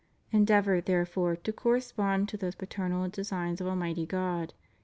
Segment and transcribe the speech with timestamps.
[0.31, 4.55] Endeavor, therefore, to correspond to those paternal designs of Almighty God.